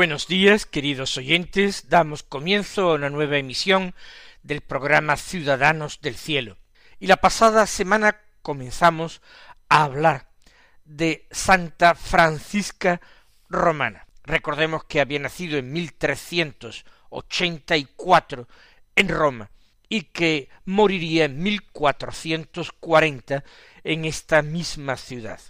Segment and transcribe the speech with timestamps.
[0.00, 1.90] Buenos días, queridos oyentes.
[1.90, 3.94] Damos comienzo a una nueva emisión
[4.42, 6.56] del programa Ciudadanos del Cielo.
[6.98, 9.20] Y la pasada semana comenzamos
[9.68, 10.30] a hablar
[10.86, 13.02] de Santa Francisca
[13.50, 14.06] Romana.
[14.24, 18.48] Recordemos que había nacido en 1384
[18.96, 19.50] en Roma
[19.90, 23.44] y que moriría en 1440
[23.84, 25.42] en esta misma ciudad.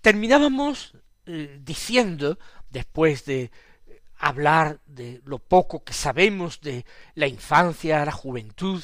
[0.00, 2.38] Terminábamos diciendo
[2.70, 3.50] después de
[4.18, 8.82] hablar de lo poco que sabemos de la infancia, la juventud,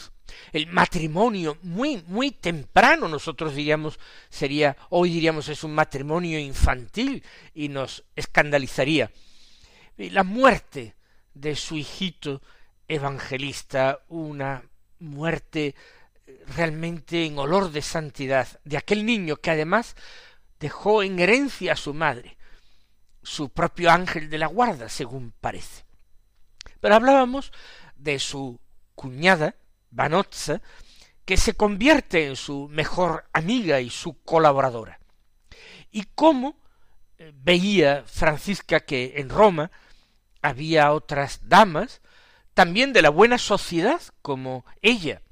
[0.53, 7.23] el matrimonio muy muy temprano nosotros diríamos sería hoy diríamos es un matrimonio infantil
[7.55, 9.11] y nos escandalizaría.
[9.97, 10.97] La muerte
[11.35, 12.43] de su hijito
[12.89, 14.63] evangelista una
[14.99, 15.75] muerte
[16.57, 19.95] realmente en olor de santidad de aquel niño que además
[20.59, 22.37] dejó en herencia a su madre
[23.27, 25.85] su propio ángel de la guarda, según parece.
[26.81, 27.53] Pero hablábamos
[27.97, 28.61] de su
[28.95, 29.57] cuñada,
[29.91, 30.63] Vanozza,
[31.25, 35.01] que se convierte en su mejor amiga y su colaboradora.
[35.91, 36.57] Y cómo
[37.19, 39.73] eh, veía Francisca que en Roma
[40.41, 42.01] había otras damas,
[42.55, 45.23] también de la buena sociedad como ella,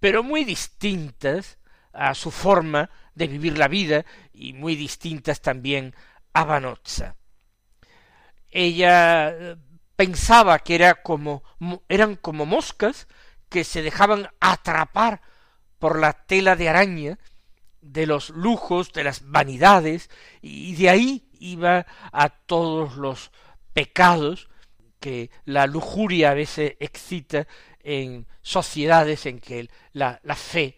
[0.00, 1.58] pero muy distintas
[1.96, 5.94] a su forma de vivir la vida y muy distintas también
[6.32, 7.16] Abanotza.
[8.50, 9.56] Ella eh,
[9.96, 11.42] pensaba que era como,
[11.88, 13.08] eran como moscas
[13.48, 15.22] que se dejaban atrapar
[15.78, 17.18] por la tela de araña
[17.80, 20.10] de los lujos, de las vanidades,
[20.42, 23.30] y de ahí iba a todos los
[23.72, 24.48] pecados
[25.00, 27.46] que la lujuria a veces excita
[27.80, 30.76] en sociedades en que la, la fe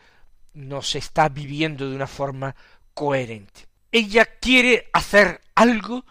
[0.55, 2.55] no se está viviendo de una forma
[2.95, 6.05] coherente ella quiere hacer algo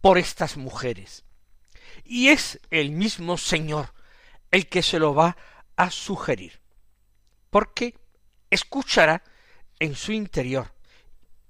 [0.00, 1.24] por estas mujeres.
[2.04, 3.92] Y es el mismo Señor
[4.50, 5.36] el que se lo va
[5.76, 6.60] a sugerir.
[7.50, 7.94] Porque
[8.50, 9.22] escuchará
[9.78, 10.72] en su interior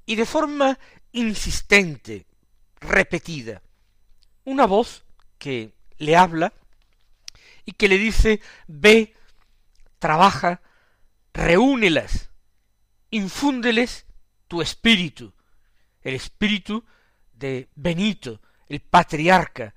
[0.06, 0.78] y de forma
[1.12, 2.26] insistente,
[2.80, 3.62] repetida,
[4.44, 5.04] una voz
[5.38, 6.52] que le habla
[7.64, 9.14] y que le dice, ve,
[9.98, 10.60] trabaja,
[11.32, 12.31] reúnelas,
[13.12, 14.06] infúndeles
[14.48, 15.32] tu espíritu,
[16.02, 16.84] el espíritu
[17.32, 19.74] de Benito, el patriarca,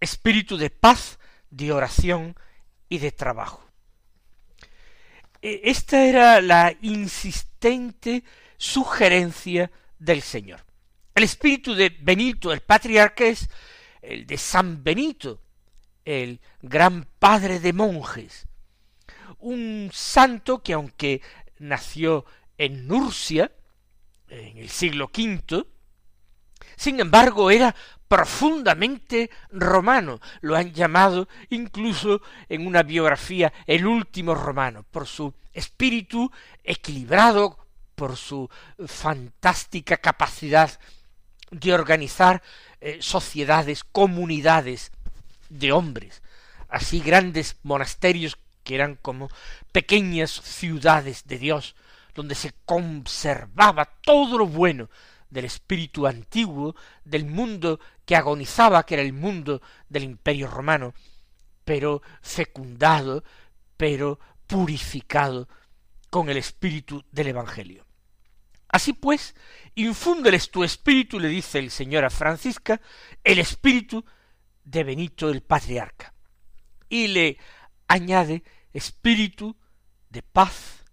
[0.00, 1.18] espíritu de paz,
[1.50, 2.34] de oración
[2.88, 3.64] y de trabajo.
[5.40, 8.24] E, esta era la insistente
[8.56, 10.64] sugerencia del Señor.
[11.14, 13.48] El espíritu de Benito, el patriarca, es
[14.00, 15.42] el de San Benito,
[16.04, 18.46] el gran padre de monjes,
[19.38, 21.20] un santo que aunque
[21.58, 22.24] nació
[22.58, 23.52] en Nurcia,
[24.28, 25.66] en el siglo V,
[26.76, 27.74] sin embargo era
[28.08, 36.30] profundamente romano, lo han llamado incluso en una biografía el último romano, por su espíritu
[36.62, 37.58] equilibrado,
[37.94, 38.48] por su
[38.86, 40.78] fantástica capacidad
[41.50, 42.42] de organizar
[42.80, 44.92] eh, sociedades, comunidades
[45.48, 46.22] de hombres,
[46.68, 49.28] así grandes monasterios que eran como
[49.72, 51.76] pequeñas ciudades de Dios,
[52.14, 54.88] donde se conservaba todo lo bueno
[55.28, 60.94] del espíritu antiguo, del mundo que agonizaba, que era el mundo del imperio romano,
[61.64, 63.24] pero fecundado,
[63.76, 65.48] pero purificado
[66.10, 67.84] con el espíritu del Evangelio.
[68.68, 69.34] Así pues,
[69.74, 72.80] infúndeles tu espíritu, le dice el Señor a Francisca,
[73.22, 74.04] el espíritu
[74.64, 76.14] de Benito el Patriarca.
[76.88, 77.38] Y le
[77.88, 79.56] añade espíritu
[80.10, 80.83] de paz,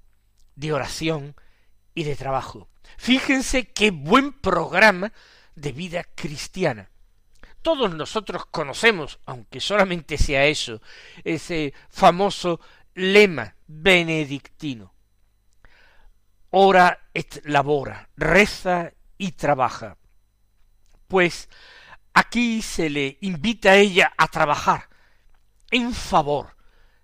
[0.62, 1.36] de oración
[1.96, 2.70] y de trabajo.
[2.98, 5.12] Fíjense qué buen programa
[5.56, 6.92] de vida cristiana.
[7.64, 10.82] Todos nosotros conocemos, aunque solamente sea eso,
[11.24, 12.60] ese famoso
[12.94, 14.94] lema benedictino.
[16.52, 19.98] Ora et labora, reza y trabaja.
[21.08, 21.50] Pues
[22.14, 24.90] aquí se le invita a ella a trabajar
[25.72, 26.56] en favor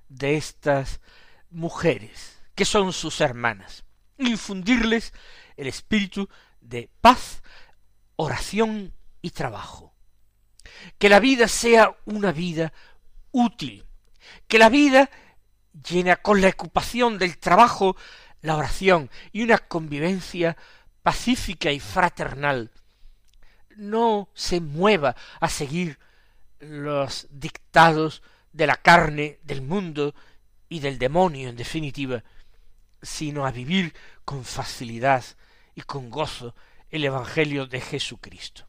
[0.09, 1.01] de estas
[1.49, 3.85] mujeres, que son sus hermanas,
[4.17, 5.13] infundirles
[5.57, 6.27] el espíritu
[6.59, 7.43] de paz,
[8.15, 9.93] oración y trabajo.
[10.97, 12.73] Que la vida sea una vida
[13.31, 13.85] útil,
[14.47, 15.11] que la vida
[15.87, 17.95] llena con la ocupación del trabajo,
[18.41, 20.57] la oración y una convivencia
[21.03, 22.71] pacífica y fraternal,
[23.75, 25.99] no se mueva a seguir
[26.59, 30.15] los dictados de la carne, del mundo
[30.69, 32.23] y del demonio, en definitiva,
[33.07, 33.95] sino a vivir
[34.25, 35.23] con facilidad
[35.73, 36.53] y con gozo
[36.89, 38.67] el Evangelio de Jesucristo.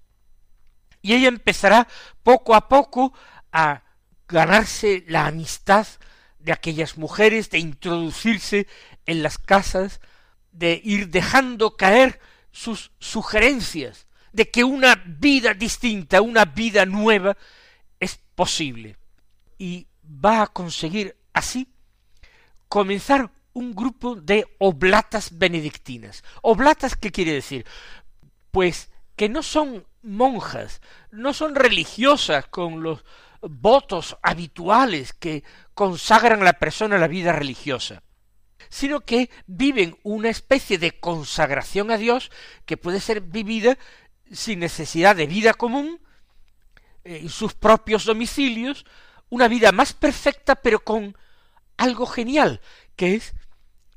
[1.02, 1.88] Y ella empezará
[2.22, 3.12] poco a poco
[3.52, 3.82] a
[4.28, 5.86] ganarse la amistad
[6.38, 8.68] de aquellas mujeres, de introducirse
[9.06, 10.00] en las casas,
[10.52, 12.20] de ir dejando caer
[12.52, 17.36] sus sugerencias, de que una vida distinta, una vida nueva
[17.98, 18.96] es posible.
[19.58, 21.72] Y va a conseguir así
[22.68, 26.22] comenzar un grupo de oblatas benedictinas.
[26.42, 27.66] ¿Oblatas qué quiere decir?
[28.52, 33.04] Pues que no son monjas, no son religiosas con los
[33.42, 35.42] votos habituales que
[35.74, 38.04] consagran a la persona a la vida religiosa,
[38.68, 42.30] sino que viven una especie de consagración a Dios
[42.64, 43.76] que puede ser vivida
[44.30, 46.00] sin necesidad de vida común,
[47.02, 48.86] eh, en sus propios domicilios,
[49.30, 51.16] una vida más perfecta, pero con
[51.76, 52.60] algo genial,
[52.94, 53.34] que es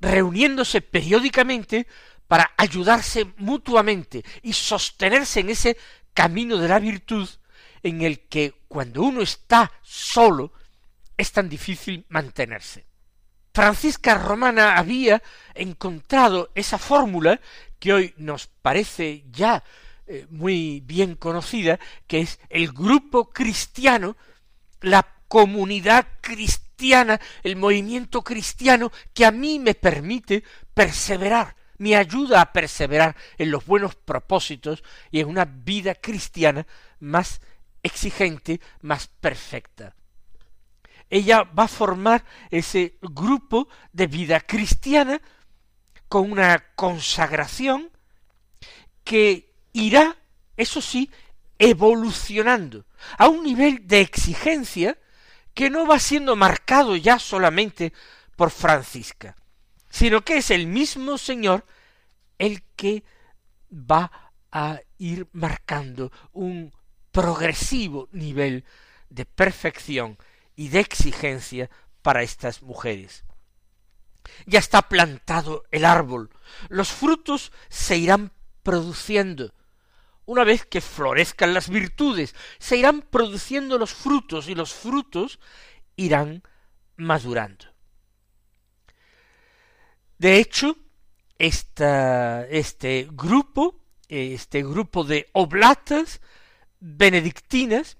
[0.01, 1.87] reuniéndose periódicamente
[2.27, 5.77] para ayudarse mutuamente y sostenerse en ese
[6.13, 7.29] camino de la virtud
[7.83, 10.51] en el que cuando uno está solo
[11.17, 12.85] es tan difícil mantenerse.
[13.53, 15.21] Francisca Romana había
[15.53, 17.39] encontrado esa fórmula
[17.79, 19.63] que hoy nos parece ya
[20.07, 24.15] eh, muy bien conocida, que es el grupo cristiano,
[24.79, 26.60] la comunidad cristiana,
[27.43, 30.43] el movimiento cristiano que a mí me permite
[30.73, 36.65] perseverar, me ayuda a perseverar en los buenos propósitos y en una vida cristiana
[36.99, 37.41] más
[37.83, 39.95] exigente, más perfecta.
[41.09, 45.21] Ella va a formar ese grupo de vida cristiana
[46.07, 47.89] con una consagración
[49.03, 50.17] que irá,
[50.55, 51.09] eso sí,
[51.59, 52.85] evolucionando
[53.17, 54.97] a un nivel de exigencia
[55.53, 57.93] que no va siendo marcado ya solamente
[58.35, 59.35] por Francisca,
[59.89, 61.65] sino que es el mismo Señor
[62.37, 63.03] el que
[63.71, 64.11] va
[64.51, 66.73] a ir marcando un
[67.11, 68.65] progresivo nivel
[69.09, 70.17] de perfección
[70.55, 71.69] y de exigencia
[72.01, 73.23] para estas mujeres.
[74.45, 76.29] Ya está plantado el árbol,
[76.69, 78.31] los frutos se irán
[78.63, 79.53] produciendo,
[80.31, 85.39] una vez que florezcan las virtudes, se irán produciendo los frutos y los frutos
[85.97, 86.41] irán
[86.95, 87.65] madurando.
[90.17, 90.77] De hecho,
[91.37, 96.21] este grupo, este grupo de oblatas
[96.79, 97.97] benedictinas,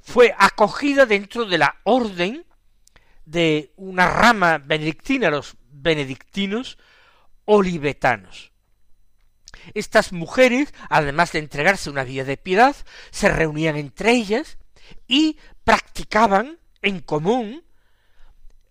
[0.00, 2.44] fue acogida dentro de la orden
[3.26, 6.78] de una rama benedictina, los benedictinos
[7.44, 8.53] olivetanos.
[9.74, 12.76] Estas mujeres, además de entregarse una vida de piedad,
[13.10, 14.58] se reunían entre ellas
[15.08, 17.64] y practicaban en común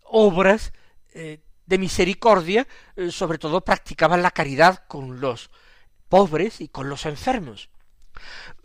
[0.04, 0.74] obras
[1.14, 5.50] eh, de misericordia, eh, sobre todo practicaban la caridad con los
[6.10, 7.70] pobres y con los enfermos.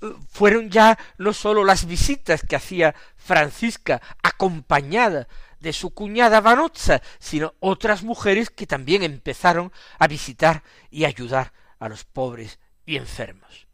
[0.03, 5.29] Eh, fueron ya no sólo las visitas que hacía Francisca acompañada
[5.61, 11.89] de su cuñada Vanozza, sino otras mujeres que también empezaron a visitar y ayudar a
[11.89, 13.67] los pobres y enfermos.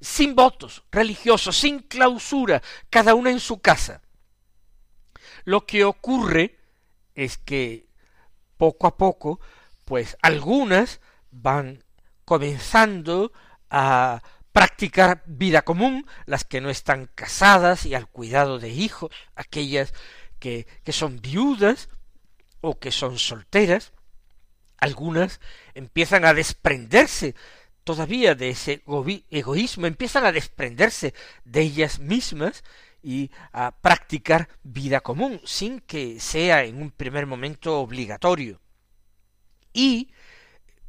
[0.00, 4.02] Sin votos religiosos, sin clausura, cada una en su casa.
[5.44, 6.58] Lo que ocurre
[7.14, 7.88] es que
[8.56, 9.40] poco a poco,
[9.84, 11.84] pues algunas van
[12.24, 13.32] comenzando
[13.70, 19.92] a practicar vida común, las que no están casadas y al cuidado de hijos, aquellas
[20.38, 21.88] que, que son viudas
[22.60, 23.92] o que son solteras,
[24.84, 25.40] algunas
[25.74, 27.34] empiezan a desprenderse
[27.84, 28.82] todavía de ese
[29.30, 31.14] egoísmo, empiezan a desprenderse
[31.44, 32.62] de ellas mismas
[33.02, 38.60] y a practicar vida común, sin que sea en un primer momento obligatorio.
[39.72, 40.12] Y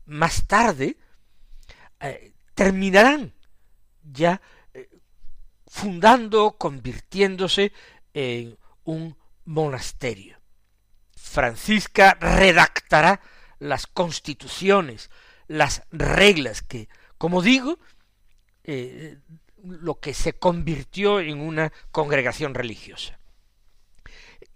[0.06, 0.98] más tarde
[2.02, 3.34] eh, terminarán
[4.04, 4.42] ya
[4.74, 4.90] eh,
[5.68, 7.72] fundando, convirtiéndose
[8.14, 10.38] en un monasterio.
[11.16, 13.20] Francisca redactará
[13.60, 15.10] las constituciones,
[15.48, 17.80] las reglas que, como digo,
[18.64, 19.18] eh,
[19.64, 23.20] lo que se convirtió en una congregación religiosa.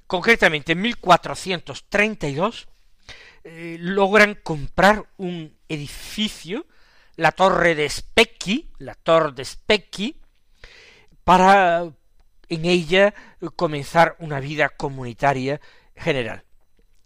[0.08, 2.68] Concretamente, en 1432
[3.44, 6.66] eh, logran comprar un edificio,
[7.16, 10.20] la Torre de Specchi, la Torre de Specchi,
[11.24, 11.92] para
[12.50, 13.14] en ella
[13.56, 15.62] comenzar una vida comunitaria
[15.96, 16.44] general.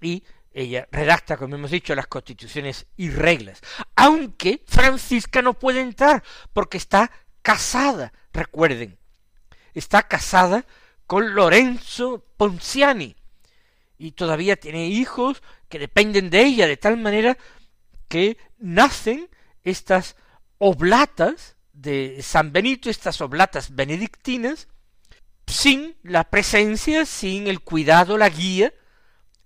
[0.02, 3.62] Y ella redacta, como hemos dicho, las constituciones y reglas,
[3.96, 8.98] aunque Francisca no puede entrar porque está casada, recuerden,
[9.74, 10.66] está casada
[11.08, 13.16] con Lorenzo Ponciani
[13.98, 17.38] y todavía tiene hijos que dependen de ella de tal manera
[18.08, 19.30] que nacen
[19.64, 20.16] estas
[20.58, 24.68] oblatas de San Benito, estas oblatas benedictinas,
[25.48, 28.74] sin la presencia, sin el cuidado, la guía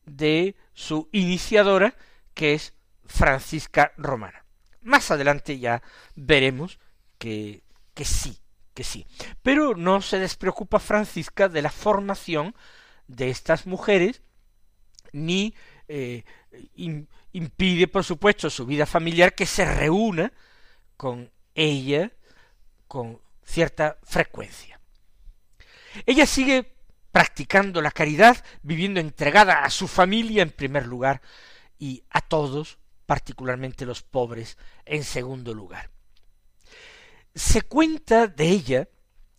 [0.06, 1.96] de su iniciadora,
[2.36, 4.46] que es Francisca Romana.
[4.84, 5.82] Más adelante ya
[6.16, 6.78] veremos
[7.18, 7.64] que,
[7.96, 8.38] que sí,
[8.76, 9.08] que sí.
[9.42, 12.54] Pero no se despreocupa Francisca de la formación
[13.08, 14.22] de estas mujeres,
[15.14, 15.56] ni
[15.88, 16.24] eh,
[17.32, 20.32] impide, por supuesto, su vida familiar que se reúna
[20.96, 22.12] con ella
[22.88, 24.80] con cierta frecuencia.
[26.06, 26.77] Ella sigue
[27.18, 31.24] practicando la caridad, viviendo entregada a su familia en primer lugar
[31.80, 34.56] y a todos, particularmente los pobres,
[34.86, 35.90] en segundo lugar.
[37.34, 38.88] Se cuenta de ella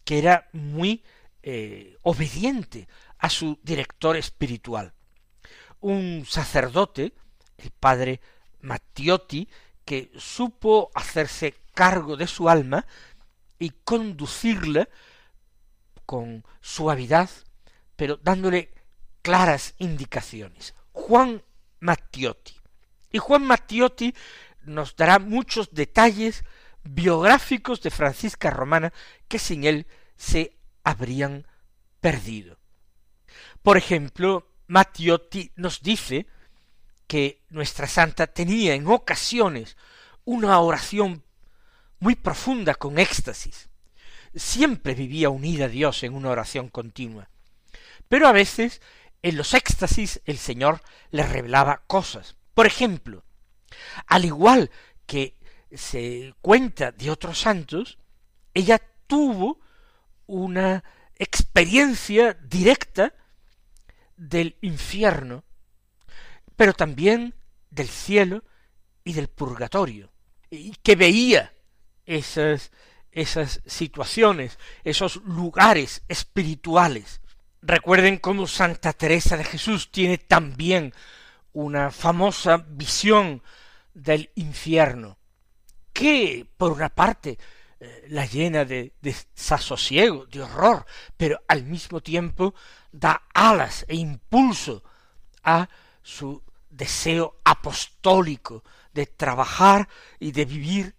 [0.05, 1.05] que era muy
[1.45, 4.93] eh, obediente a su director espiritual,
[5.79, 7.13] un sacerdote,
[7.59, 8.21] el padre
[8.61, 9.49] Mattiotti,
[9.85, 12.85] que supo hacerse cargo de su alma
[13.57, 14.89] y conducirla
[16.07, 17.31] con suavidad,
[17.99, 18.71] pero dándole
[19.23, 20.73] claras indicaciones.
[20.93, 21.43] Juan
[21.81, 22.55] Mattiotti.
[23.11, 24.15] Y Juan Mattiotti
[24.63, 26.45] nos dará muchos detalles
[26.85, 28.93] biográficos de Francisca Romana
[29.27, 31.45] que sin él se habrían
[32.01, 32.61] perdido.
[33.63, 36.29] Por ejemplo, Mattiotti nos dice
[37.09, 39.77] que nuestra santa tenía en ocasiones
[40.25, 41.25] una oración
[41.99, 43.69] muy profunda con éxtasis.
[44.37, 47.29] Siempre vivía unida a Dios en una oración continua.
[48.09, 48.81] Pero a veces
[49.23, 52.37] en los éxtasis el Señor le revelaba cosas.
[52.55, 53.25] Por ejemplo,
[54.07, 54.71] al igual
[55.07, 55.37] que
[55.73, 57.99] se cuenta de otros santos,
[58.55, 59.61] ella tuvo
[60.27, 60.85] una
[61.17, 63.15] experiencia directa
[64.17, 65.45] del infierno,
[66.57, 67.35] pero también
[67.71, 68.45] del cielo
[69.05, 70.11] y del purgatorio,
[70.51, 71.53] y que veía
[72.05, 72.73] esas,
[73.13, 77.21] esas situaciones, esos lugares espirituales.
[77.63, 80.95] Recuerden cómo Santa Teresa de Jesús tiene también
[81.53, 83.43] una famosa visión
[83.95, 85.19] del infierno,
[85.93, 87.37] que por una parte
[87.81, 90.87] eh, la llena de desasosiego, de horror,
[91.17, 92.55] pero al mismo tiempo
[92.93, 94.85] da alas e impulso
[95.43, 95.69] a
[96.03, 98.63] su deseo apostólico
[98.93, 99.89] de trabajar
[100.21, 100.95] y de vivir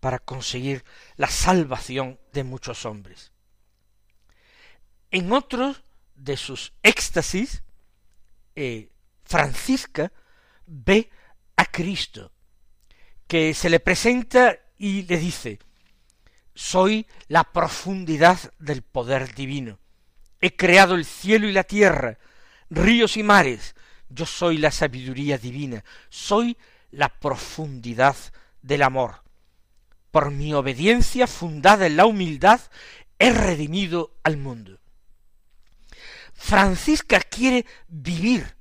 [0.00, 0.84] para conseguir
[1.16, 3.32] la salvación de muchos hombres.
[5.16, 5.82] En otros
[6.14, 7.62] de sus éxtasis,
[8.54, 8.90] eh,
[9.24, 10.12] Francisca
[10.66, 11.08] ve
[11.56, 12.32] a Cristo,
[13.26, 15.58] que se le presenta y le dice,
[16.54, 19.78] soy la profundidad del poder divino.
[20.42, 22.18] He creado el cielo y la tierra,
[22.68, 23.74] ríos y mares.
[24.10, 26.58] Yo soy la sabiduría divina, soy
[26.90, 28.16] la profundidad
[28.60, 29.22] del amor.
[30.10, 32.60] Por mi obediencia fundada en la humildad,
[33.18, 34.78] he redimido al mundo.
[36.36, 38.56] Francisca quiere vivir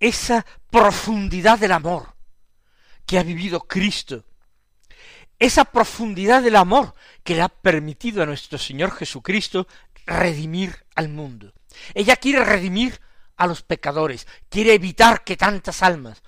[0.00, 2.14] esa profundidad del amor
[3.04, 4.24] que ha vivido Cristo,
[5.38, 6.94] esa profundidad del amor
[7.24, 9.66] que le ha permitido a nuestro Señor Jesucristo
[10.06, 11.52] redimir al mundo.
[11.94, 13.00] Ella quiere redimir
[13.36, 16.22] a los pecadores, quiere evitar que tantas almas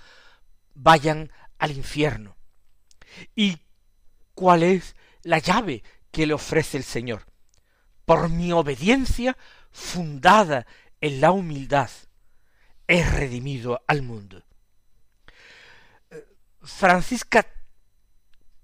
[0.74, 2.36] vayan al infierno.
[3.34, 3.58] ¿Y
[4.34, 7.26] cuál es la llave que le ofrece el Señor?
[8.04, 9.36] Por mi obediencia
[9.70, 10.66] fundada
[11.00, 11.90] en la humildad,
[12.86, 14.42] he redimido al mundo.
[16.62, 17.46] Francisca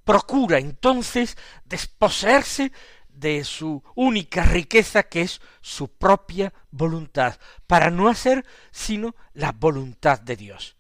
[0.05, 2.73] procura entonces desposeerse
[3.09, 10.21] de su única riqueza que es su propia voluntad, para no hacer sino la voluntad
[10.21, 10.77] de Dios.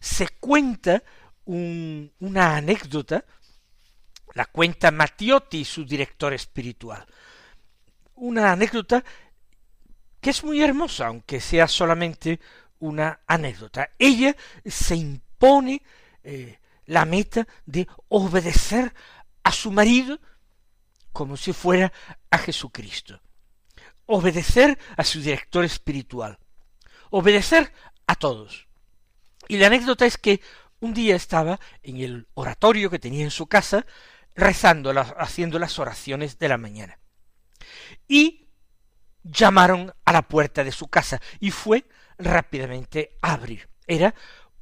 [0.00, 1.02] Se cuenta
[1.44, 3.24] una anécdota,
[4.34, 7.04] la cuenta Mattiotti, su director espiritual,
[8.14, 9.02] una anécdota
[10.20, 12.40] que es muy hermosa, aunque sea solamente
[12.78, 13.90] una anécdota.
[13.98, 15.82] Ella se impone
[16.22, 18.92] eh, la meta de obedecer
[19.42, 20.20] a su marido
[21.12, 21.92] como si fuera
[22.30, 23.20] a Jesucristo.
[24.10, 26.38] obedecer a su director espiritual,
[27.10, 27.72] obedecer
[28.06, 28.66] a todos.
[29.48, 30.40] Y la anécdota es que
[30.80, 33.84] un día estaba en el oratorio que tenía en su casa,
[34.34, 36.98] rezando, haciendo las oraciones de la mañana.
[38.06, 38.47] Y
[39.30, 41.86] llamaron a la puerta de su casa y fue
[42.18, 43.68] rápidamente a abrir.
[43.86, 44.14] Era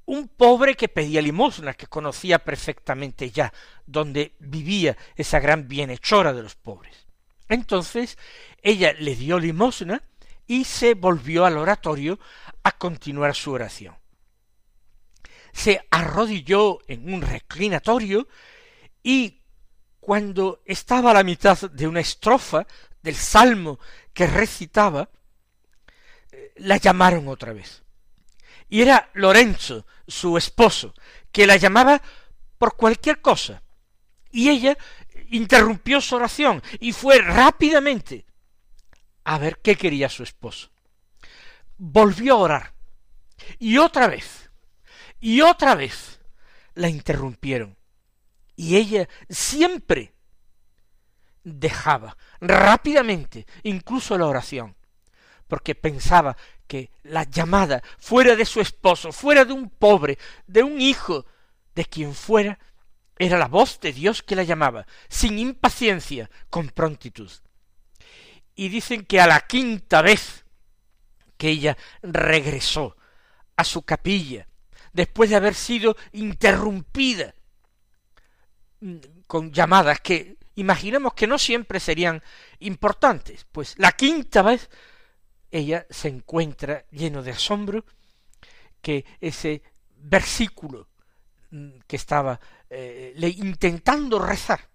[0.04, 3.52] un pobre que pedía limosna, que conocía perfectamente ya
[3.86, 7.06] donde vivía esa gran bienhechora de los pobres.
[7.48, 8.18] Entonces
[8.62, 10.02] ella le dio limosna
[10.46, 12.18] y se volvió al oratorio
[12.62, 13.96] a continuar su oración.
[15.52, 18.28] Se arrodilló en un reclinatorio
[19.02, 19.42] y
[19.98, 22.66] cuando estaba a la mitad de una estrofa
[23.02, 23.80] del salmo
[24.16, 25.10] que recitaba,
[26.32, 27.82] eh, la llamaron otra vez.
[28.70, 30.94] Y era Lorenzo, su esposo,
[31.30, 32.00] que la llamaba
[32.56, 33.62] por cualquier cosa.
[34.32, 34.78] Y ella
[35.28, 38.24] interrumpió su oración y fue rápidamente
[39.24, 40.70] a ver qué quería su esposo.
[41.76, 42.74] Volvió a orar.
[43.58, 44.50] Y otra vez,
[45.20, 46.20] y otra vez
[46.72, 47.76] la interrumpieron.
[48.56, 50.15] Y ella siempre
[51.46, 54.74] dejaba rápidamente incluso la oración,
[55.46, 56.36] porque pensaba
[56.66, 61.24] que la llamada fuera de su esposo, fuera de un pobre, de un hijo,
[61.76, 62.58] de quien fuera,
[63.16, 67.30] era la voz de Dios que la llamaba, sin impaciencia, con prontitud.
[68.56, 70.44] Y dicen que a la quinta vez
[71.36, 72.96] que ella regresó
[73.54, 74.48] a su capilla,
[74.92, 77.36] después de haber sido interrumpida
[78.80, 78.96] mm,
[79.28, 82.22] con llamadas que imaginemos que no siempre serían
[82.58, 84.68] importantes, pues la quinta vez
[85.50, 87.84] ella se encuentra lleno de asombro
[88.82, 89.62] que ese
[89.96, 90.88] versículo
[91.50, 94.68] mm, que estaba eh, le, intentando rezar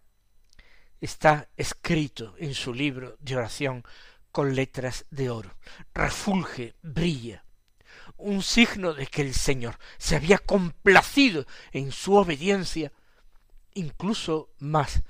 [1.00, 3.84] está escrito en su libro de oración
[4.32, 5.56] con letras de oro.
[5.94, 7.44] Refulge, brilla.
[8.18, 12.92] Un signo de que el Señor se había complacido en su obediencia,
[13.74, 15.02] incluso más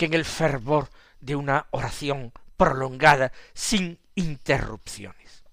[0.00, 0.88] que en el fervor
[1.20, 5.44] de una oración prolongada sin interrupciones.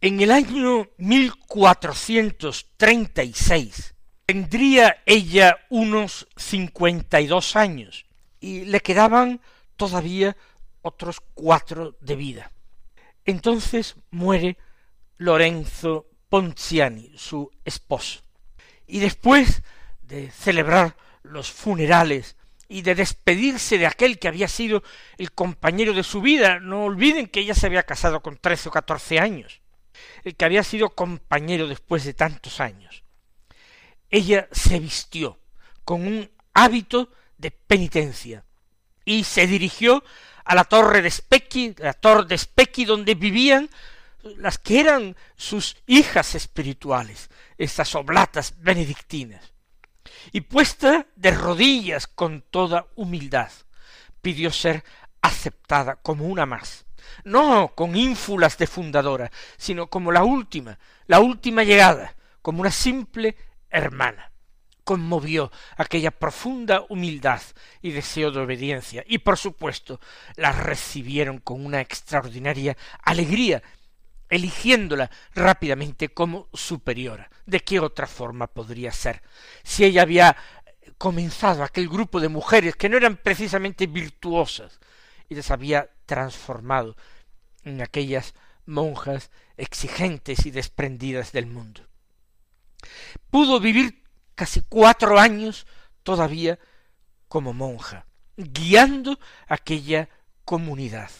[0.00, 3.94] En el año 1436
[4.26, 8.04] tendría ella unos cincuenta y dos años
[8.40, 9.40] y le quedaban
[9.76, 10.36] todavía
[10.80, 12.50] otros cuatro de vida.
[13.24, 14.58] Entonces muere
[15.18, 18.22] Lorenzo Ponciani, su esposo.
[18.88, 19.62] Y después
[20.00, 22.34] de celebrar los funerales
[22.72, 24.82] y de despedirse de aquel que había sido
[25.18, 28.72] el compañero de su vida, no olviden que ella se había casado con trece o
[28.72, 29.60] catorce años,
[30.24, 33.04] el que había sido compañero después de tantos años.
[34.08, 35.38] Ella se vistió
[35.84, 38.42] con un hábito de penitencia
[39.04, 40.02] y se dirigió
[40.42, 43.68] a la torre de Specchi, la torre de Specchi donde vivían
[44.38, 49.51] las que eran sus hijas espirituales, estas oblatas benedictinas.
[50.32, 53.50] Y puesta de rodillas con toda humildad,
[54.20, 54.84] pidió ser
[55.20, 56.86] aceptada como una más,
[57.24, 63.36] no con ínfulas de fundadora, sino como la última, la última llegada, como una simple
[63.70, 64.30] hermana.
[64.84, 67.40] Conmovió aquella profunda humildad
[67.80, 70.00] y deseo de obediencia, y por supuesto
[70.34, 73.62] la recibieron con una extraordinaria alegría,
[74.32, 77.30] eligiéndola rápidamente como superiora.
[77.44, 79.22] ¿De qué otra forma podría ser?
[79.62, 80.34] Si ella había
[80.96, 84.80] comenzado aquel grupo de mujeres que no eran precisamente virtuosas,
[85.28, 86.96] y las había transformado
[87.64, 91.82] en aquellas monjas exigentes y desprendidas del mundo.
[93.30, 94.02] Pudo vivir
[94.34, 95.66] casi cuatro años
[96.02, 96.58] todavía
[97.28, 100.08] como monja, guiando aquella
[100.46, 101.10] comunidad,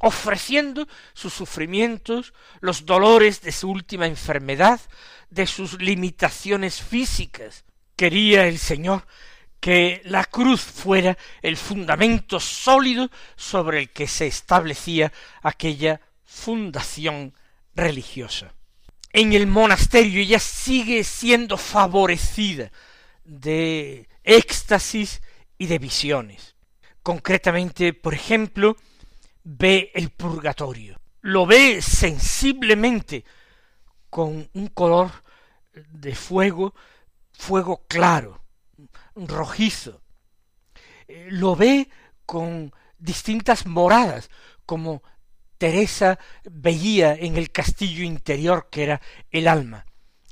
[0.00, 4.80] ofreciendo sus sufrimientos, los dolores de su última enfermedad,
[5.30, 7.64] de sus limitaciones físicas.
[7.96, 9.06] Quería el Señor
[9.60, 17.34] que la cruz fuera el fundamento sólido sobre el que se establecía aquella fundación
[17.74, 18.52] religiosa
[19.16, 22.70] en el monasterio ella sigue siendo favorecida
[23.24, 25.22] de éxtasis
[25.56, 26.54] y de visiones.
[27.02, 28.76] Concretamente, por ejemplo,
[29.48, 33.24] ve el purgatorio, lo ve sensiblemente
[34.10, 35.12] con un color
[35.72, 36.74] de fuego,
[37.32, 38.42] fuego claro,
[39.14, 40.02] rojizo.
[41.28, 41.88] Lo ve
[42.24, 44.30] con distintas moradas,
[44.64, 45.04] como
[45.58, 49.86] Teresa veía en el castillo interior que era el alma,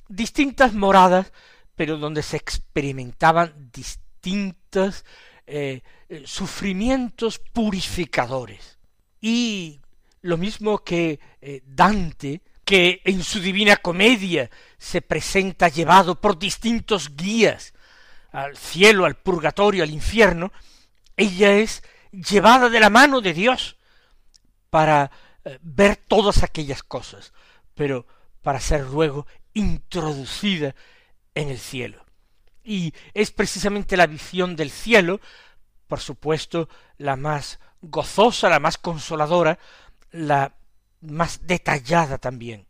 [0.08, 1.32] distintas moradas,
[1.76, 5.04] pero donde se experimentaban distintos
[5.46, 8.73] eh, eh, sufrimientos purificadores.
[9.26, 9.80] Y
[10.20, 17.16] lo mismo que eh, Dante, que en su Divina Comedia se presenta llevado por distintos
[17.16, 17.72] guías
[18.32, 20.52] al cielo, al purgatorio, al infierno,
[21.16, 21.82] ella es
[22.12, 23.78] llevada de la mano de Dios
[24.68, 25.10] para
[25.46, 27.32] eh, ver todas aquellas cosas,
[27.74, 28.06] pero
[28.42, 30.74] para ser luego introducida
[31.34, 32.04] en el cielo.
[32.62, 35.18] Y es precisamente la visión del cielo,
[35.86, 36.68] por supuesto,
[36.98, 39.58] la más gozosa, la más consoladora,
[40.10, 40.54] la
[41.00, 42.66] más detallada también.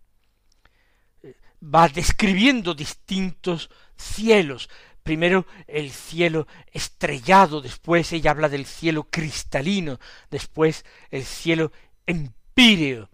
[1.63, 4.69] Va describiendo distintos cielos.
[5.03, 9.99] Primero el cielo estrellado, después ella habla del cielo cristalino,
[10.31, 11.73] después el cielo
[12.07, 13.11] empíreo.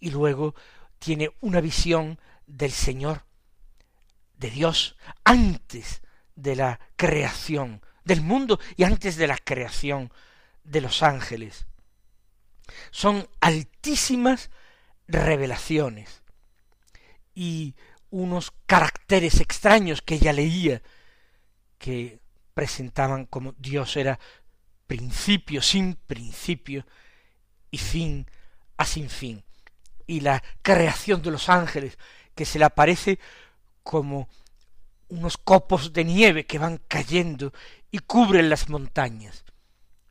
[0.00, 0.54] Y luego
[0.98, 3.24] tiene una visión del Señor,
[4.34, 6.02] de Dios, antes
[6.34, 10.10] de la creación del mundo y antes de la creación
[10.64, 11.66] de los ángeles.
[12.90, 14.50] Son altísimas
[15.06, 16.22] revelaciones
[17.34, 17.76] y
[18.10, 20.82] unos caracteres extraños que ella leía
[21.76, 22.20] que
[22.54, 24.18] presentaban como Dios era
[24.86, 26.86] principio sin principio
[27.70, 28.26] y fin
[28.78, 29.44] a sin fin.
[30.06, 31.98] Y la creación de los ángeles
[32.34, 33.18] que se le aparece
[33.82, 34.30] como
[35.08, 37.52] unos copos de nieve que van cayendo
[37.90, 39.44] y cubren las montañas.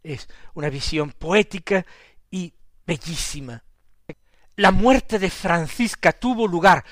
[0.03, 1.85] Es una visión poética
[2.31, 2.53] y
[2.85, 3.63] bellísima.
[4.55, 6.85] La muerte de Francisca tuvo lugar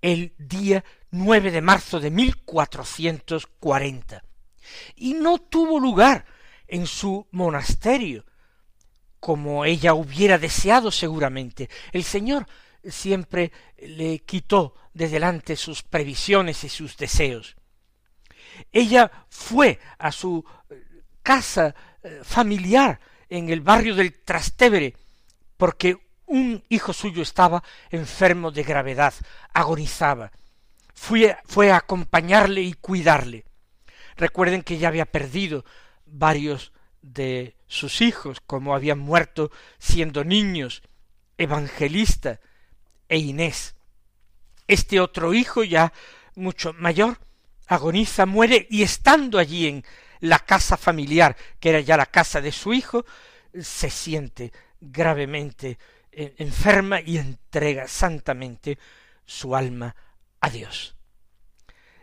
[0.00, 4.24] el día 9 de marzo de 1440
[4.96, 6.24] y no tuvo lugar
[6.66, 8.24] en su monasterio
[9.18, 11.68] como ella hubiera deseado seguramente.
[11.92, 12.46] El Señor
[12.84, 17.56] siempre le quitó de delante sus previsiones y sus deseos.
[18.72, 20.44] Ella fue a su
[21.22, 24.94] casa eh, familiar en el barrio del Trastevere
[25.56, 29.14] porque un hijo suyo estaba enfermo de gravedad,
[29.52, 30.30] agonizaba.
[30.94, 33.44] Fue, fue a acompañarle y cuidarle.
[34.16, 35.64] Recuerden que ya había perdido
[36.06, 40.82] varios de sus hijos, como habían muerto siendo niños,
[41.38, 42.40] Evangelista
[43.10, 43.74] e Inés.
[44.66, 45.92] Este otro hijo, ya
[46.36, 47.18] mucho mayor,
[47.66, 49.84] agoniza, muere, y estando allí en
[50.20, 53.04] la casa familiar, que era ya la casa de su hijo,
[53.60, 55.76] se siente gravemente
[56.12, 58.78] eh, enferma y entrega santamente
[59.26, 59.94] su alma
[60.40, 60.94] a Dios.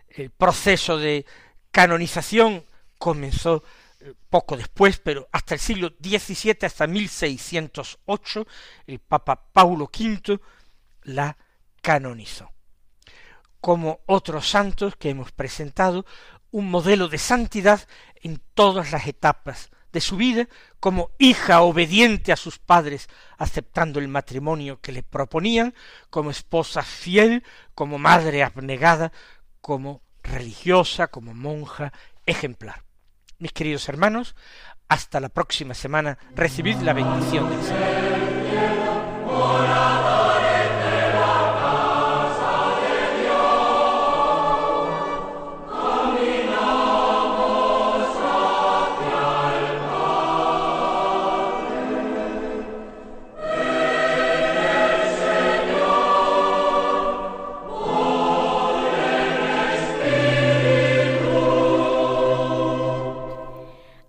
[0.10, 1.26] El proceso de
[1.72, 2.66] canonización
[2.98, 3.64] comenzó
[4.00, 8.48] eh, poco después, pero hasta el siglo XVII, hasta 1608,
[8.88, 10.40] el Papa Paulo V
[11.08, 11.38] la
[11.82, 12.52] canonizó.
[13.60, 16.06] Como otros santos que hemos presentado,
[16.52, 17.88] un modelo de santidad
[18.22, 20.48] en todas las etapas de su vida,
[20.80, 25.74] como hija obediente a sus padres, aceptando el matrimonio que le proponían,
[26.10, 27.44] como esposa fiel,
[27.74, 29.12] como madre abnegada,
[29.62, 31.94] como religiosa, como monja
[32.26, 32.84] ejemplar.
[33.40, 34.36] Mis queridos hermanos,
[34.90, 39.97] hasta la próxima semana, recibid la bendición del Señor.